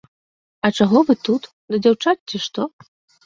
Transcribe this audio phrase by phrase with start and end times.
[0.69, 1.43] А чаго вы тут,
[1.75, 2.61] да дзяўчат, ці што?